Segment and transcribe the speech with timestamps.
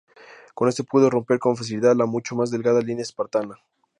[0.55, 3.59] Con esto pudo romper con facilidad la mucho más delgada línea espartana.